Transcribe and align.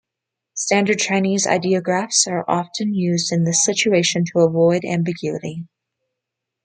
Standard 0.55 0.97
Chinese 0.97 1.45
ideographs 1.45 2.25
are 2.25 2.43
often 2.49 2.91
used 2.91 3.31
in 3.31 3.43
this 3.43 3.63
situation 3.63 4.25
to 4.25 4.39
avoid 4.39 4.83
ambiguity. 4.83 5.67